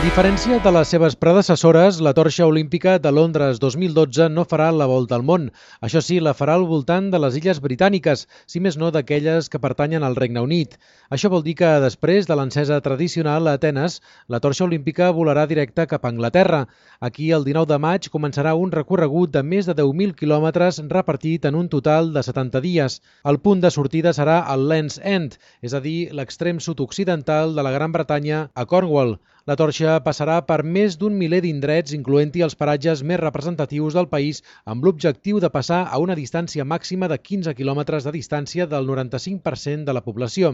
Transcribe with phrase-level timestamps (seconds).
[0.00, 4.86] A diferència de les seves predecessores, la torxa olímpica de Londres 2012 no farà la
[4.88, 5.50] volta al món.
[5.84, 9.60] Això sí, la farà al voltant de les illes britàniques, si més no d'aquelles que
[9.60, 10.78] pertanyen al Regne Unit.
[11.12, 15.84] Això vol dir que després de l'encesa tradicional a Atenes, la torxa olímpica volarà directe
[15.90, 16.62] cap a Anglaterra.
[17.00, 21.60] Aquí, el 19 de maig, començarà un recorregut de més de 10.000 quilòmetres repartit en
[21.60, 23.02] un total de 70 dies.
[23.28, 27.76] El punt de sortida serà al Land's End, és a dir, l'extrem sud-occidental de la
[27.76, 29.18] Gran Bretanya a Cornwall.
[29.50, 34.38] La torxa passarà per més d'un miler d'indrets, incloent-hi els paratges més representatius del país,
[34.74, 39.90] amb l'objectiu de passar a una distància màxima de 15 quilòmetres de distància del 95%
[39.90, 40.52] de la població.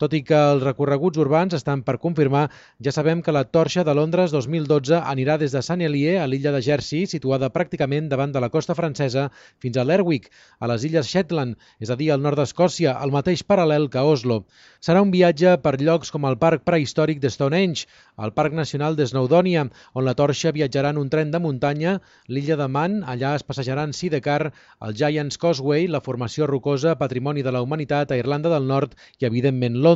[0.00, 2.46] Tot i que els recorreguts urbans estan per confirmar,
[2.80, 6.54] ja sabem que la torxa de Londres 2012 anirà des de Sant Helier a l'illa
[6.54, 9.26] de Jersey, situada pràcticament davant de la costa francesa,
[9.60, 13.42] fins a l'Erwick, a les illes Shetland, és a dir, al nord d'Escòcia, al mateix
[13.44, 14.46] paral·lel que Oslo.
[14.80, 17.84] Serà un viatge per llocs com el Parc Prehistòric de Stonehenge,
[18.24, 21.98] el Parc Nacional de Snowdonia, on la torxa viatjarà en un tren de muntanya,
[22.28, 27.44] l'illa de Man, allà es passejarà en Sidecar, el Giants Causeway, la formació rocosa Patrimoni
[27.44, 29.89] de la Humanitat a Irlanda del Nord i, evidentment, Londres.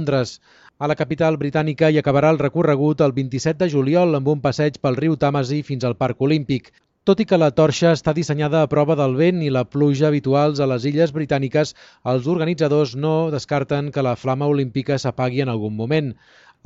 [0.85, 4.81] A la capital britànica hi acabarà el recorregut el 27 de juliol amb un passeig
[4.83, 6.73] pel riu Tàmesi fins al Parc Olímpic.
[7.05, 10.59] Tot i que la torxa està dissenyada a prova del vent i la pluja habituals
[10.59, 11.75] a les illes britàniques,
[12.13, 16.15] els organitzadors no descarten que la flama olímpica s'apagui en algun moment.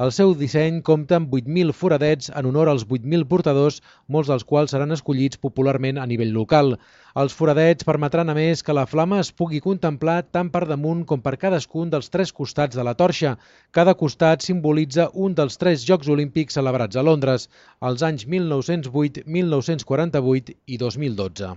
[0.05, 3.81] El seu disseny compta amb 8.000 foradets en honor als 8.000 portadors,
[4.15, 6.71] molts dels quals seran escollits popularment a nivell local.
[7.23, 11.25] Els foradets permetran a més que la flama es pugui contemplar tant per damunt com
[11.27, 13.35] per cadascun dels tres costats de la torxa.
[13.75, 17.51] Cada costat simbolitza un dels tres Jocs Olímpics celebrats a Londres,
[17.83, 21.57] els anys 1908, 1948 i 2012.